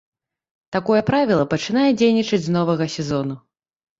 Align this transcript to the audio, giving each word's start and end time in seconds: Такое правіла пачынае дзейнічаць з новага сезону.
Такое 0.75 1.01
правіла 1.09 1.43
пачынае 1.51 1.85
дзейнічаць 1.99 2.41
з 2.45 2.55
новага 2.57 2.85
сезону. 2.97 3.35